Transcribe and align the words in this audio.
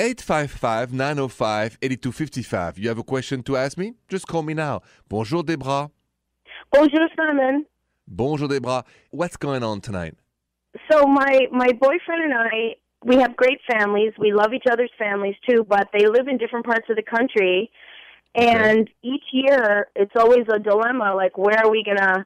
855 0.00 0.94
905 0.94 1.78
8255. 1.82 2.78
You 2.78 2.88
have 2.88 2.98
a 2.98 3.02
question 3.02 3.42
to 3.42 3.56
ask 3.58 3.76
me? 3.76 3.92
Just 4.08 4.26
call 4.26 4.42
me 4.42 4.54
now. 4.54 4.80
Bonjour, 5.10 5.42
Debra. 5.42 5.90
Bonjour, 6.72 7.06
Simon. 7.14 7.66
Bonjour, 8.08 8.48
Debra. 8.48 8.84
What's 9.10 9.36
going 9.36 9.62
on 9.62 9.82
tonight? 9.82 10.14
So 10.90 11.04
my 11.04 11.48
my 11.52 11.72
boyfriend 11.72 12.22
and 12.24 12.32
I, 12.34 12.76
we 13.04 13.16
have 13.16 13.36
great 13.36 13.58
families. 13.70 14.14
We 14.18 14.32
love 14.32 14.54
each 14.54 14.64
other's 14.70 14.90
families 14.98 15.34
too, 15.46 15.66
but 15.68 15.88
they 15.92 16.06
live 16.06 16.28
in 16.28 16.38
different 16.38 16.64
parts 16.64 16.88
of 16.88 16.96
the 16.96 17.02
country. 17.02 17.70
And 18.34 18.88
each 19.02 19.24
year, 19.32 19.88
it's 19.94 20.12
always 20.16 20.46
a 20.50 20.58
dilemma. 20.58 21.14
Like, 21.14 21.36
where 21.36 21.58
are 21.58 21.70
we 21.70 21.84
gonna 21.84 22.24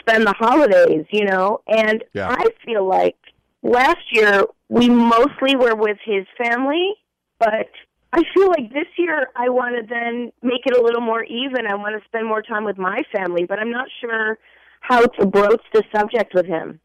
spend 0.00 0.26
the 0.26 0.34
holidays? 0.38 1.06
You 1.10 1.24
know. 1.24 1.62
And 1.68 2.04
Yeah. 2.12 2.28
I 2.28 2.48
feel 2.66 2.86
like 2.86 3.16
last 3.62 4.04
year 4.10 4.44
we 4.68 4.90
mostly 4.90 5.56
were 5.56 5.74
with 5.74 5.98
his 6.04 6.26
family, 6.36 6.94
but 7.38 7.68
I 8.12 8.22
feel 8.34 8.48
like 8.48 8.72
this 8.72 8.86
year 8.96 9.28
I 9.36 9.48
want 9.48 9.74
to 9.76 9.86
then 9.86 10.32
make 10.42 10.62
it 10.66 10.76
a 10.76 10.80
little 10.80 11.00
more 11.00 11.24
even. 11.24 11.66
I 11.66 11.74
want 11.74 12.00
to 12.00 12.06
spend 12.06 12.26
more 12.26 12.42
time 12.42 12.64
with 12.64 12.78
my 12.78 13.02
family, 13.12 13.44
but 13.44 13.58
I'm 13.58 13.70
not 13.70 13.88
sure 14.00 14.38
how 14.80 15.04
to 15.06 15.26
broach 15.26 15.62
the 15.72 15.82
subject 15.94 16.32
with 16.34 16.46
him. 16.46 16.80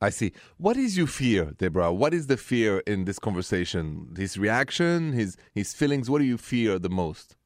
I 0.00 0.10
see. 0.10 0.32
What 0.58 0.76
is 0.76 0.98
your 0.98 1.06
fear, 1.06 1.54
Debra? 1.56 1.92
What 1.92 2.12
is 2.12 2.26
the 2.26 2.36
fear 2.36 2.80
in 2.80 3.04
this 3.04 3.18
conversation? 3.18 4.14
His 4.16 4.36
reaction, 4.36 5.12
his 5.12 5.36
his 5.54 5.72
feelings. 5.72 6.10
What 6.10 6.18
do 6.18 6.24
you 6.24 6.36
fear 6.36 6.78
the 6.78 6.90
most? 6.90 7.36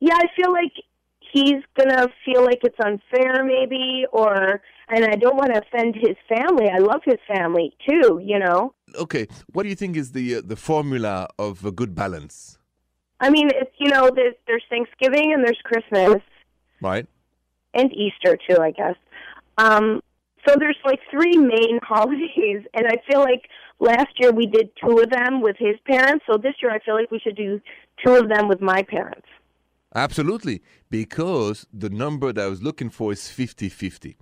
Yeah, 0.00 0.16
I 0.16 0.26
feel 0.36 0.52
like 0.52 0.72
he's 1.34 1.62
gonna 1.78 2.06
feel 2.24 2.42
like 2.44 2.60
it's 2.68 2.80
unfair, 2.90 3.44
maybe, 3.44 4.06
or 4.12 4.60
and 4.88 5.04
I 5.04 5.16
don't 5.22 5.36
want 5.36 5.50
to 5.54 5.60
offend 5.64 5.94
his 5.96 6.16
family. 6.34 6.66
I 6.76 6.78
love 6.78 7.02
his 7.04 7.20
family 7.34 7.68
too, 7.88 8.20
you 8.22 8.38
know. 8.38 8.74
Okay, 9.04 9.26
what 9.52 9.64
do 9.64 9.68
you 9.68 9.74
think 9.82 9.96
is 9.96 10.12
the 10.12 10.36
uh, 10.36 10.42
the 10.52 10.56
formula 10.56 11.28
of 11.38 11.64
a 11.64 11.72
good 11.80 11.94
balance? 11.94 12.58
I 13.20 13.30
mean, 13.30 13.48
it's 13.60 13.74
you 13.78 13.90
know, 13.90 14.10
there's 14.14 14.36
there's 14.46 14.64
Thanksgiving 14.70 15.32
and 15.32 15.44
there's 15.44 15.60
Christmas 15.64 16.22
Right? 16.80 17.06
and 17.74 17.92
Easter 17.92 18.38
too, 18.48 18.58
I 18.60 18.70
guess. 18.70 18.96
Um, 19.58 20.00
so 20.46 20.54
there's 20.58 20.76
like 20.84 21.00
three 21.10 21.36
main 21.36 21.80
holidays, 21.94 22.62
and 22.74 22.86
I 22.86 22.96
feel 23.08 23.20
like 23.20 23.48
last 23.80 24.12
year 24.18 24.30
we 24.32 24.46
did 24.46 24.70
two 24.82 24.98
of 24.98 25.10
them 25.10 25.40
with 25.40 25.56
his 25.58 25.76
parents. 25.86 26.24
So 26.30 26.36
this 26.36 26.54
year 26.62 26.70
I 26.70 26.78
feel 26.80 26.94
like 26.94 27.10
we 27.10 27.18
should 27.18 27.36
do 27.36 27.60
two 28.04 28.14
of 28.14 28.28
them 28.28 28.48
with 28.48 28.60
my 28.60 28.82
parents. 28.82 29.26
Absolutely, 29.94 30.60
because 30.90 31.66
the 31.72 31.88
number 31.88 32.32
that 32.32 32.44
I 32.44 32.48
was 32.48 32.62
looking 32.62 32.90
for 32.90 33.12
is 33.12 33.28
50 33.28 33.68
50. 33.68 34.16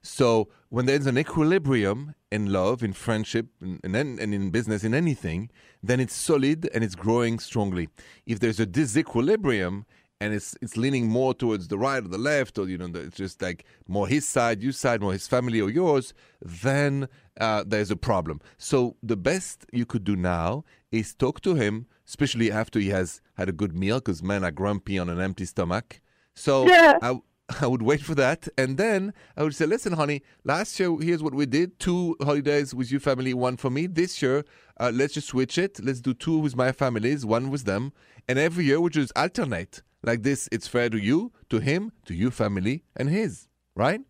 So 0.00 0.48
when 0.70 0.86
there's 0.86 1.06
an 1.06 1.18
equilibrium 1.18 2.14
in 2.30 2.50
love, 2.50 2.82
in 2.82 2.94
friendship, 2.94 3.46
and, 3.60 3.80
and, 3.84 4.18
and 4.18 4.32
in 4.32 4.50
business, 4.50 4.84
in 4.84 4.94
anything, 4.94 5.50
then 5.82 6.00
it's 6.00 6.14
solid 6.14 6.70
and 6.72 6.82
it's 6.82 6.94
growing 6.94 7.38
strongly. 7.38 7.88
If 8.26 8.40
there's 8.40 8.60
a 8.60 8.66
disequilibrium 8.66 9.84
and 10.20 10.34
it's 10.34 10.56
it's 10.60 10.76
leaning 10.76 11.06
more 11.08 11.32
towards 11.34 11.68
the 11.68 11.78
right 11.78 12.04
or 12.04 12.08
the 12.08 12.18
left, 12.18 12.58
or 12.58 12.68
you 12.68 12.76
know, 12.78 12.88
the- 12.88 13.00
it's 13.02 13.16
just 13.16 13.40
like 13.42 13.64
more 13.86 14.08
his 14.08 14.26
side, 14.26 14.62
your 14.62 14.72
side, 14.72 15.00
more 15.00 15.12
his 15.12 15.26
family 15.28 15.60
or 15.60 15.70
yours, 15.70 16.12
then 16.42 17.08
uh, 17.40 17.64
there's 17.66 17.90
a 17.90 17.96
problem. 17.96 18.40
So 18.56 18.96
the 19.02 19.16
best 19.16 19.66
you 19.72 19.86
could 19.86 20.04
do 20.04 20.16
now 20.16 20.64
is 20.90 21.14
talk 21.14 21.40
to 21.42 21.54
him, 21.54 21.86
especially 22.06 22.50
after 22.50 22.78
he 22.80 22.88
has 22.88 23.20
had 23.36 23.48
a 23.48 23.52
good 23.52 23.76
meal, 23.76 23.98
because 23.98 24.22
men 24.22 24.42
are 24.44 24.50
grumpy 24.50 24.98
on 24.98 25.08
an 25.08 25.20
empty 25.20 25.44
stomach. 25.44 26.00
So 26.34 26.66
Yeah. 26.66 26.98
I, 27.02 27.20
I 27.62 27.66
would 27.66 27.82
wait 27.82 28.02
for 28.02 28.14
that, 28.16 28.46
and 28.58 28.76
then 28.76 29.14
I 29.36 29.42
would 29.42 29.54
say, 29.54 29.64
"Listen, 29.66 29.94
honey, 29.94 30.22
last 30.44 30.78
year 30.78 30.94
here's 31.00 31.22
what 31.22 31.32
we 31.34 31.46
did: 31.46 31.78
two 31.78 32.14
holidays 32.20 32.74
with 32.74 32.90
your 32.90 33.00
family, 33.00 33.32
one 33.32 33.56
for 33.56 33.70
me. 33.70 33.86
This 33.86 34.20
year, 34.20 34.44
uh, 34.78 34.90
let's 34.94 35.14
just 35.14 35.28
switch 35.28 35.56
it. 35.56 35.82
Let's 35.82 36.00
do 36.02 36.12
two 36.12 36.38
with 36.38 36.56
my 36.56 36.72
families, 36.72 37.24
one 37.24 37.48
with 37.50 37.64
them, 37.64 37.92
and 38.28 38.38
every 38.38 38.64
year 38.66 38.80
we 38.82 38.90
just 38.90 39.12
alternate 39.16 39.80
like 40.02 40.22
this. 40.22 40.48
It's 40.52 40.68
fair 40.68 40.88
to 40.90 40.98
you, 40.98 41.32
to 41.50 41.58
him, 41.58 41.92
to 42.06 42.14
your 42.14 42.30
family, 42.30 42.84
and 42.96 43.08
his, 43.08 43.48
right? 43.74 44.00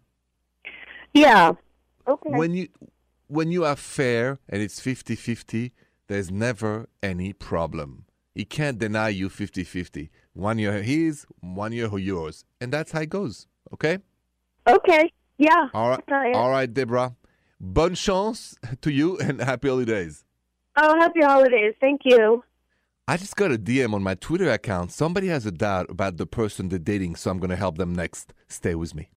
Yeah. 1.14 1.52
Okay. 2.06 2.30
When 2.30 2.54
you 2.54 2.68
when 3.26 3.50
you 3.50 3.64
are 3.64 3.76
fair 3.76 4.38
and 4.48 4.62
it's 4.62 4.80
50-50, 4.80 5.72
there's 6.06 6.30
never 6.30 6.88
any 7.02 7.32
problem. 7.34 8.06
He 8.34 8.44
can't 8.46 8.78
deny 8.78 9.10
you 9.10 9.28
50-50. 9.28 10.08
One 10.32 10.58
year 10.58 10.82
his, 10.82 11.26
one 11.40 11.72
year 11.72 11.88
yours, 11.98 12.44
and 12.60 12.72
that's 12.72 12.92
how 12.92 13.00
it 13.00 13.10
goes. 13.10 13.46
Okay." 13.72 13.98
okay. 14.66 15.12
Yeah. 15.38 15.68
All 15.72 15.90
right, 15.90 16.06
Got 16.06 16.26
it. 16.26 16.34
all 16.34 16.50
right, 16.50 16.72
Debra. 16.72 17.14
Bonne 17.60 17.94
chance 17.94 18.56
to 18.80 18.90
you 18.90 19.18
and 19.18 19.40
happy 19.40 19.68
holidays. 19.68 20.24
Oh, 20.76 20.98
happy 20.98 21.20
holidays. 21.20 21.74
Thank 21.80 22.02
you. 22.04 22.42
I 23.10 23.16
just 23.16 23.36
got 23.36 23.50
a 23.50 23.56
DM 23.56 23.94
on 23.94 24.02
my 24.02 24.16
Twitter 24.16 24.50
account. 24.50 24.92
Somebody 24.92 25.28
has 25.28 25.46
a 25.46 25.50
doubt 25.50 25.88
about 25.88 26.18
the 26.18 26.26
person 26.26 26.68
they're 26.68 26.78
dating, 26.78 27.16
so 27.16 27.30
I'm 27.30 27.38
going 27.38 27.48
to 27.48 27.56
help 27.56 27.78
them 27.78 27.94
next. 27.94 28.34
Stay 28.48 28.74
with 28.74 28.94
me. 28.94 29.08